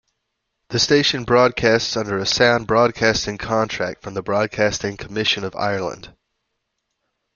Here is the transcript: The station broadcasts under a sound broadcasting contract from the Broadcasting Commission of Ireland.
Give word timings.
The 0.69 0.79
station 0.79 1.25
broadcasts 1.25 1.95
under 1.95 2.17
a 2.17 2.25
sound 2.25 2.65
broadcasting 2.65 3.37
contract 3.37 4.01
from 4.01 4.15
the 4.15 4.23
Broadcasting 4.23 4.97
Commission 4.97 5.43
of 5.43 5.55
Ireland. 5.55 6.11